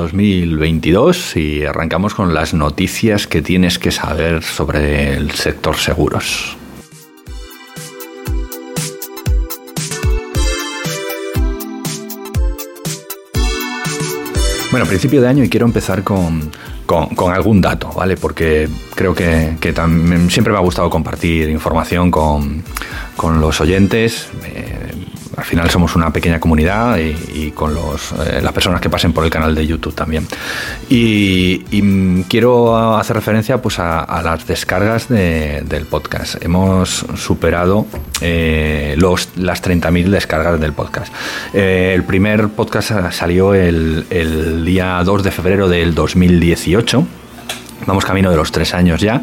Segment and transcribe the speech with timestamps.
[0.00, 6.56] 2022 y arrancamos con las noticias que tienes que saber sobre el sector seguros.
[14.70, 16.50] Bueno, principio de año y quiero empezar con,
[16.86, 18.16] con, algún dato, ¿vale?
[18.16, 22.62] Porque creo que, también, siempre me ha gustado compartir información con,
[23.16, 24.28] con los oyentes.
[24.44, 24.69] Eh,
[25.36, 29.24] al final somos una pequeña comunidad y, con los, eh, las personas que pasen por
[29.24, 30.26] el canal de YouTube también.
[30.88, 31.60] Y,
[32.28, 36.42] quiero hacer referencia pues, a, las descargas del podcast.
[36.42, 37.86] Hemos superado
[38.20, 41.12] eh, los, las 30.000 descargas del podcast.
[41.52, 47.06] Eh, el primer podcast salió el, el día 2 de febrero del 2018.
[47.86, 49.22] Vamos camino de los tres años ya.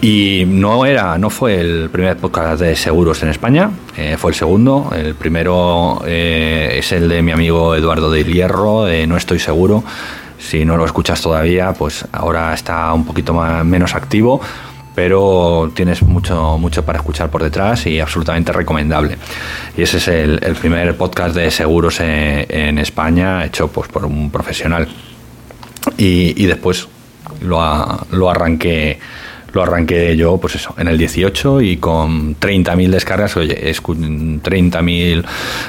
[0.00, 4.36] Y no era, no fue el primer podcast de seguros en España, eh, fue el
[4.36, 4.92] segundo.
[4.94, 9.82] El primero eh, es el de mi amigo Eduardo de Hierro, No estoy seguro.
[10.38, 14.40] Si no lo escuchas todavía, pues ahora está un poquito más, menos activo,
[14.94, 19.18] pero tienes mucho, mucho para escuchar por detrás y absolutamente recomendable.
[19.76, 24.86] Y ese es el, primer podcast de seguros en, España hecho pues, por un profesional.
[25.96, 26.86] Y, después
[27.40, 29.00] lo, lo arranqué
[29.52, 35.24] lo arranqué yo, pues eso, en el 18 y con 30.000 descargas, oye, 30.000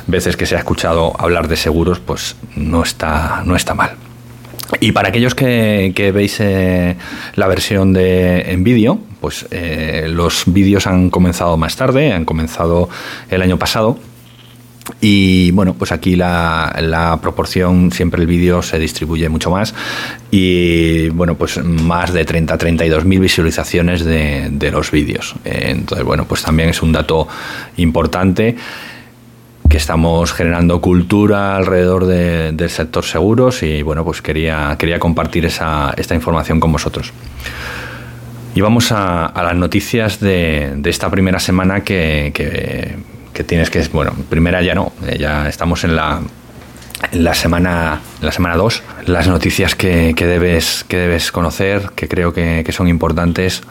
[0.08, 3.91] veces que se ha escuchado hablar de seguros, pues no está, no está mal.
[4.80, 6.95] Y para aquellos que, veis eh,
[7.36, 12.88] la versión de en vídeo, pues eh, los vídeos han comenzado más tarde, han comenzado
[13.30, 13.97] el año pasado
[15.02, 19.73] y bueno, pues aquí la, proporción, siempre el vídeo se distribuye mucho más.
[20.32, 25.36] Y bueno, pues más de 30, 32 mil visualizaciones de, los vídeos.
[25.45, 27.28] Entonces, bueno, pues también es un dato
[27.78, 28.56] importante
[29.67, 35.94] que estamos generando cultura alrededor del sector seguros y bueno, pues quería, quería compartir esa,
[35.95, 37.14] esta información con vosotros.
[38.56, 42.98] Y vamos a, las noticias de, esta primera semana que
[43.44, 46.22] tienes que, bueno, primera ya no, eh, ya estamos en la,
[47.11, 52.08] en la semana la semana 2 las noticias que, que, debes que debes conocer que
[52.08, 53.64] creo que, que, son importantes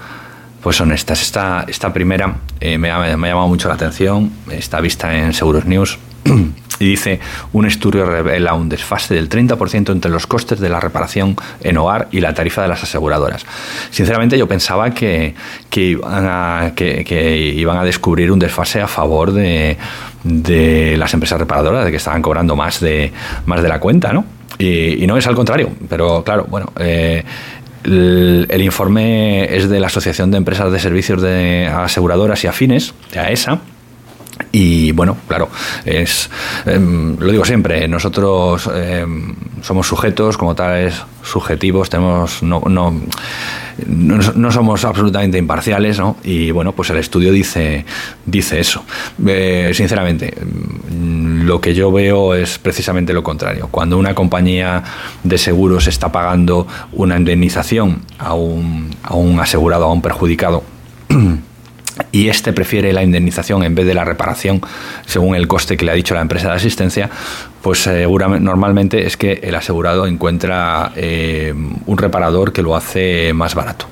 [0.63, 1.23] pues son estas.
[1.23, 5.33] Esta, esta primera eh, me, ha, me, ha, llamado mucho la atención está vista en
[5.33, 5.99] Seguros News
[6.81, 7.21] y dice,
[7.53, 12.09] un estudio revela un desfase del 30% entre los costes de la reparación en hogar
[12.11, 13.45] y la tarifa de las aseguradoras.
[13.91, 15.35] Sinceramente yo pensaba que,
[15.71, 19.77] que, iban, a, que, iban a descubrir un desfase a favor de,
[20.25, 23.13] de, las empresas reparadoras, de que estaban cobrando más de,
[23.47, 24.25] más de la cuenta, ¿no?
[24.59, 26.73] Y, no es al contrario, pero claro, bueno...
[26.79, 27.25] Eh,
[27.85, 33.21] el, informe es de la Asociación de Empresas de Servicios de Aseguradoras y Afines, de
[33.21, 33.61] AESA,
[34.53, 35.49] y bueno, claro,
[35.85, 36.31] es
[36.65, 42.95] em, lo digo siempre, nosotros em, somos sujetos, como tales subjetivos, tenemos no, no,
[43.87, 46.17] no, somos absolutamente imparciales, ¿no?
[46.25, 47.85] Y bueno, pues el estudio dice,
[48.25, 48.85] dice eso.
[49.27, 53.69] Eh, sinceramente, em, lo que yo veo es precisamente lo contrario.
[53.71, 54.83] Cuando una compañía
[55.23, 60.63] de seguros está pagando una indemnización a un, a un asegurado, a un perjudicado,
[62.13, 64.61] y este prefiere la indemnización en vez de la reparación
[65.07, 67.11] según el coste que le ha dicho la empresa de asistencia,
[67.63, 71.53] pues seguramente, normalmente es que el asegurado encuentra eh,
[71.87, 73.87] un reparador que lo hace más barato.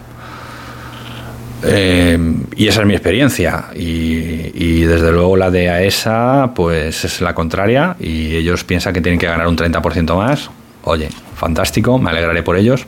[1.62, 2.18] Eh,
[2.54, 3.66] y esa es mi experiencia.
[3.74, 7.96] Y, y, desde luego la de AESA, pues es la contraria.
[7.98, 10.50] Y ellos piensan que tienen que ganar un 30% más.
[10.84, 12.86] Oye, fantástico, me alegraré por ellos.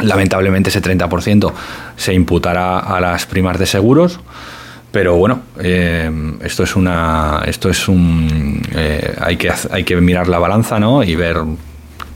[0.00, 1.52] Lamentablemente ese 30%
[1.96, 4.20] se imputará a las primas de seguros,
[4.92, 6.10] pero bueno, eh,
[6.42, 11.02] esto es una, esto es un, eh, hay que hay que mirar la balanza, ¿no?
[11.02, 11.38] Y ver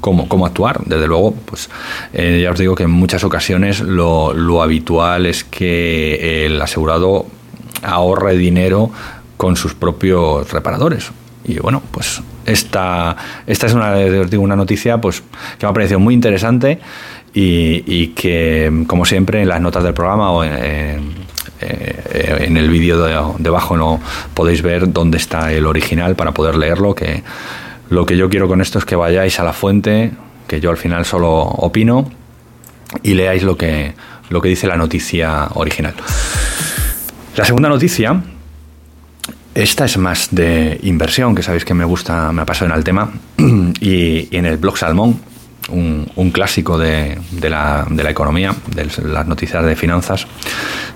[0.01, 0.81] cómo, cómo actuar.
[0.85, 1.71] Desde luego, pues
[2.13, 7.27] eh, ya os digo que en muchas ocasiones lo, lo habitual es que el asegurado
[7.83, 8.91] ahorre dinero
[9.37, 11.11] con sus propios reparadores.
[11.45, 15.23] Y bueno, pues esta, esta es una, digo, una noticia pues,
[15.59, 16.79] que me ha parecido muy interesante
[17.33, 21.15] y, que, como siempre, en las notas del programa o en,
[21.61, 24.01] eh, el vídeo de, debajo no
[24.35, 26.95] podéis ver dónde está el original para poder leerlo.
[26.95, 27.23] Que
[27.91, 30.13] lo que yo quiero con esto es que vayáis a la fuente,
[30.47, 32.11] que yo al final solo opino,
[33.03, 33.95] y leáis lo que,
[34.29, 35.95] lo que dice la noticia original.
[37.37, 38.21] La segunda noticia,
[39.55, 43.11] esta es más de inversión, que sabéis que me gusta, me en el tema,
[43.81, 45.21] y en el blog Salmón
[45.71, 50.27] un, clásico de, la, economía, de las noticias de finanzas,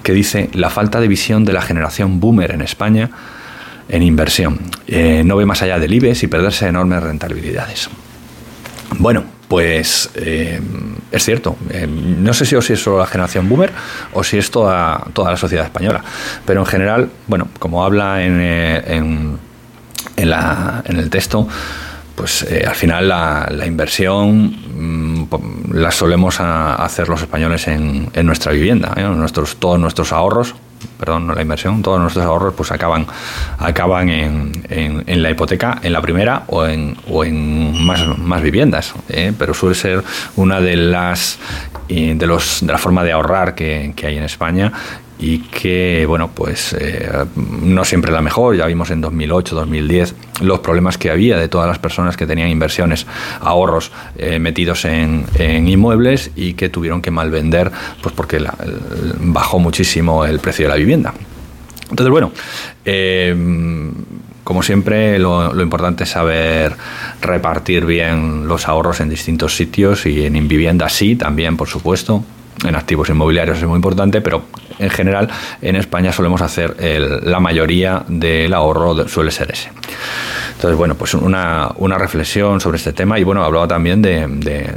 [0.03, 3.11] que dice la falta de visión de la generación boomer en España
[3.89, 4.61] en inversión.
[4.87, 7.91] Eh, no ve más allá del IBEX y perderse enormes rentabilidades.
[8.99, 10.61] Bueno, pues eh,
[11.11, 11.56] es cierto.
[11.70, 13.73] Eh, no sé si, es solo la generación boomer
[14.12, 16.02] o si es toda, toda la sociedad española.
[16.46, 19.38] Pero en general, bueno, como habla en, eh, en,
[20.17, 21.46] en, el texto,
[22.14, 28.94] pues al final la, inversión mm, la solemos hacer los españoles en, en nuestra vivienda.
[28.96, 30.55] Nuestros, todos nuestros ahorros
[30.98, 33.06] perdón, no la inversión, todos nuestros ahorros pues acaban,
[33.58, 38.94] acaban en, en, la hipoteca, en la primera o en, o en más, más viviendas.
[39.08, 39.32] ¿eh?
[39.38, 40.04] Pero suele ser
[40.36, 41.38] una de las
[41.88, 44.72] de los de la forma de ahorrar que, que hay en España
[45.19, 48.56] y que, bueno, pues eh, no siempre la mejor.
[48.56, 52.49] Ya vimos en 2008, 2010 los problemas que había de todas las personas que tenían
[52.49, 53.06] inversiones,
[53.40, 57.70] ahorros eh, metidos en, inmuebles y que tuvieron que malvender
[58.02, 58.44] pues porque
[59.20, 61.14] bajó muchísimo el precio de la vivienda.
[61.90, 62.32] Entonces, bueno,
[62.84, 63.34] eh,
[64.43, 66.75] como siempre, lo, lo, importante es saber
[67.22, 72.25] repartir bien los ahorros en distintos sitios y en vivienda sí, también, por supuesto
[72.65, 74.45] en activos inmobiliarios es muy importante, pero
[74.79, 75.29] en general
[75.61, 76.77] en España solemos hacer
[77.23, 79.71] la mayoría del ahorro suele ser ese.
[80.55, 84.27] Entonces, bueno, pues una, una, reflexión sobre este tema y bueno, hablaba también de,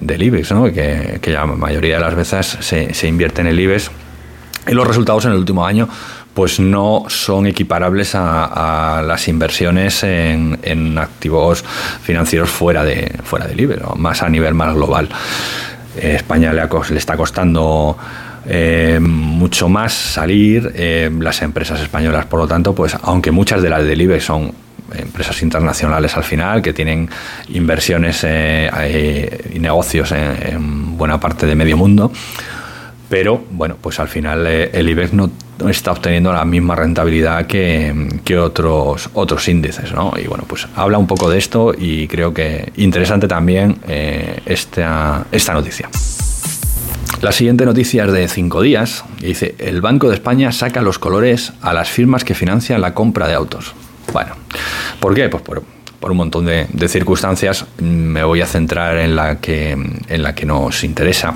[0.02, 0.66] del IBEX, ¿no?
[0.66, 3.92] que, la mayoría de las veces se, se invierte en el IBEX
[4.68, 5.88] y los resultados en el último año
[6.38, 11.66] pues no son equiparables a, las inversiones en, activos
[12.04, 15.10] financieros fuera de fuera del IBEX, más a nivel más global.
[16.02, 17.98] España le, le está costando
[18.50, 20.72] eh, mucho más salir.
[20.74, 24.54] Eh, las empresas españolas, por lo tanto, pues aunque muchas de las del IBEX son
[24.96, 27.10] empresas internacionales al final, que tienen
[27.50, 32.12] inversiones eh, y negocios en, buena parte de medio mundo,
[33.10, 35.30] pero bueno, pues al final el IBEX no
[35.70, 39.92] está obteniendo la misma rentabilidad que, que, otros, otros índices.
[39.92, 40.14] ¿no?
[40.22, 43.78] Y bueno, pues habla un poco de esto y creo que interesante también
[44.46, 45.90] esta, esta noticia.
[47.22, 49.04] La siguiente noticia es de cinco días.
[49.20, 53.28] dice, el Banco de España saca los colores a las firmas que financian la compra
[53.28, 53.74] de autos.
[54.14, 54.36] Bueno,
[55.00, 55.28] ¿por qué?
[55.28, 55.64] Pues por,
[56.12, 57.66] un montón de, circunstancias.
[57.80, 61.34] Me voy a centrar en la que, en la que nos interesa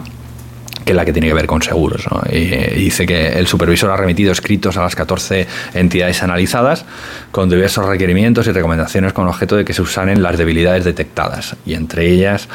[0.86, 2.06] que es la que tiene que ver con seguros.
[2.32, 2.46] Y,
[2.82, 6.86] dice que el supervisor ha remitido escritos a las 14 entidades analizadas
[7.32, 11.56] con diversos requerimientos y recomendaciones con objeto de que se usanen las debilidades detectadas.
[11.66, 12.48] Y entre ellas,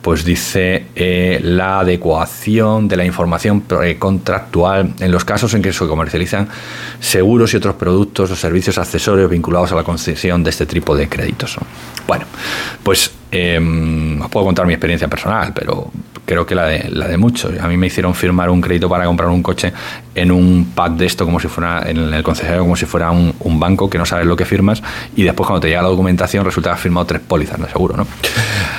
[0.00, 3.64] pues dice eh, la adecuación de la información
[3.98, 6.48] contractual en los casos en que se comercializan
[7.00, 11.08] seguros y otros productos o servicios accesorios vinculados a la concesión de este tipo de
[11.08, 11.56] créditos.
[12.06, 12.26] Bueno,
[12.82, 13.60] pues eh,
[14.30, 15.90] puedo contar mi experiencia personal, pero
[16.24, 17.52] creo que la de, la de muchos.
[17.60, 19.72] A mí me hicieron firmar un crédito para comprar un coche
[20.14, 23.32] en un pad de esto, como si fuera en el concesionario, como si fuera un,
[23.60, 24.82] banco que no sabes lo que firmas,
[25.14, 27.96] y después cuando te llega la documentación resulta que has firmado tres pólizas, no seguro,
[27.96, 28.06] ¿no?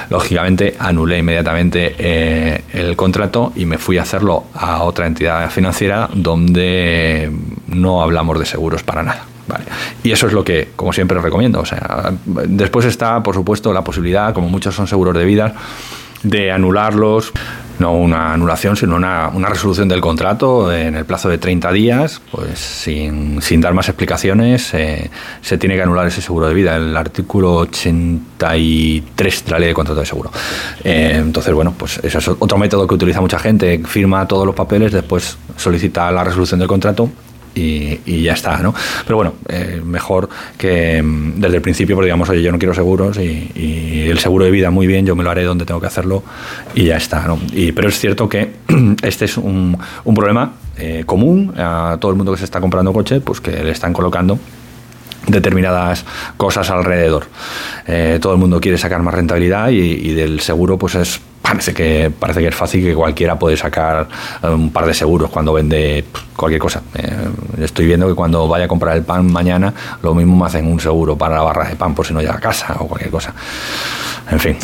[0.09, 6.09] Lógicamente anulé inmediatamente eh, el contrato y me fui a hacerlo a otra entidad financiera
[6.13, 7.31] donde
[7.67, 9.25] no hablamos de seguros para nada.
[9.47, 9.65] Vale.
[10.03, 11.59] Y eso es lo que, como siempre, recomiendo.
[11.59, 15.53] O sea, después está, por supuesto, la posibilidad, como muchos son seguros de vida,
[16.23, 17.31] de anularlos,
[17.79, 22.21] no una anulación, sino una, una, resolución del contrato en el plazo de 30 días,
[22.31, 25.09] pues sin, sin dar más explicaciones, eh,
[25.41, 29.73] se tiene que anular ese seguro de vida, el artículo 83 de la ley de
[29.73, 30.31] contrato de seguro.
[30.83, 34.55] Eh, entonces, bueno, pues ese es otro método que utiliza mucha gente, firma todos los
[34.55, 37.09] papeles, después solicita la resolución del contrato
[37.55, 38.73] y, ya está, ¿no?
[39.05, 42.73] Pero bueno, eh, mejor que mm, desde el principio, porque digamos, oye, yo no quiero
[42.73, 43.51] seguros y,
[44.03, 46.23] el seguro de vida muy bien, yo me lo haré donde tengo que hacerlo
[46.75, 47.39] y ya está, ¿no?
[47.53, 48.51] Y, pero es cierto que
[49.01, 52.93] este es un, un problema eh, común a todo el mundo que se está comprando
[52.93, 54.39] coche, pues que le están colocando
[55.27, 56.05] determinadas
[56.37, 57.25] cosas alrededor.
[57.87, 61.21] Eh, todo el mundo quiere sacar más rentabilidad y, y, del seguro pues es
[61.53, 64.07] parece que parece que es fácil que cualquiera puede sacar
[64.41, 66.03] eh, un par de seguros cuando vende
[66.35, 66.81] cualquier cosa.
[66.95, 70.65] Eh, estoy viendo que cuando vaya a comprar el pan mañana, lo mismo me hacen
[70.65, 73.11] un seguro para la barra de pan por si no llega a casa o cualquier
[73.11, 73.33] cosa.
[74.31, 74.57] En fin.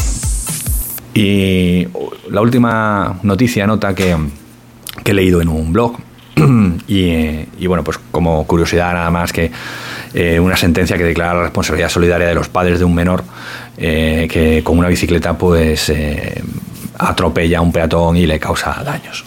[1.13, 1.87] Y
[2.29, 4.15] la última noticia, nota que,
[5.03, 5.97] que he leído en un blog,
[6.87, 9.51] y, bueno, pues como curiosidad nada más que
[10.13, 13.23] eh, una sentencia que declara la responsabilidad solidaria de los padres de un menor
[13.77, 15.89] que con una bicicleta pues
[16.99, 19.25] atropella a un peatón y le causa daños.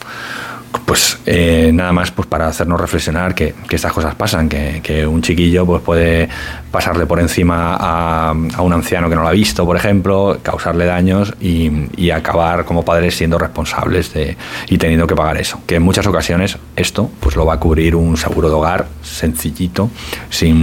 [0.87, 5.65] pues eh, nada más pues para hacernos reflexionar que, estas cosas pasan, que, un chiquillo
[5.65, 6.29] pues puede
[6.71, 11.35] pasarle por encima a, un anciano que no lo ha visto, por ejemplo, causarle daños
[11.41, 14.37] y, acabar como padres siendo responsables de,
[14.69, 15.61] y teniendo que pagar eso.
[15.67, 19.89] Que en muchas ocasiones esto pues lo va a cubrir un seguro de hogar sencillito,
[20.29, 20.57] sin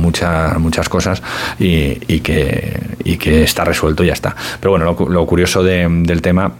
[0.00, 1.22] muchas muchas cosas
[1.60, 2.80] y, que,
[3.16, 4.34] que está resuelto y ya está.
[4.60, 6.52] Pero bueno, lo, curioso del tema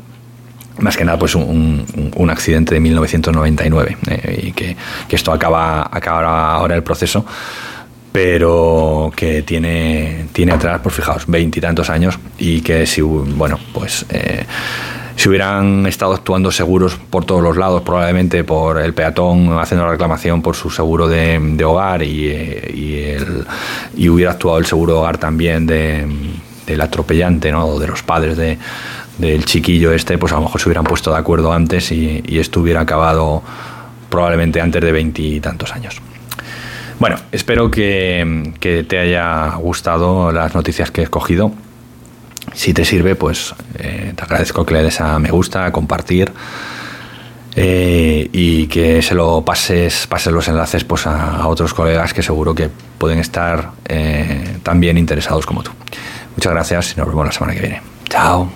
[0.79, 1.85] más que nada pues un,
[2.17, 4.77] un, accidente de 1999 eh, y que,
[5.11, 7.25] esto acaba, acaba ahora el proceso
[8.13, 14.45] pero que tiene, tiene atrás, pues fijaos, veintitantos años y que si, bueno, pues eh,
[15.15, 19.93] si hubieran estado actuando seguros por todos los lados, probablemente por el peatón haciendo la
[19.93, 23.17] reclamación por su seguro de, hogar y, y,
[23.97, 26.07] y, hubiera actuado el seguro de hogar también de,
[26.73, 27.67] del atropellante, ¿no?
[27.67, 28.59] O de los padres de,
[29.19, 32.61] del chiquillo este, pues a lo mejor se hubieran puesto de acuerdo antes y, esto
[32.61, 33.43] hubiera acabado
[34.09, 36.01] probablemente antes de veintitantos años.
[36.99, 41.53] Bueno, espero que, te haya gustado las noticias que he escogido.
[42.55, 46.33] Si te sirve, pues eh, te agradezco que le des a me gusta, a compartir
[47.55, 52.55] eh, y que se lo pases, pases los enlaces pues, a, otros colegas que seguro
[52.55, 55.73] que pueden estar eh, también interesados como tú.
[56.39, 57.83] Muchas gracias y nos vemos la semana que viene.
[58.09, 58.49] Chao.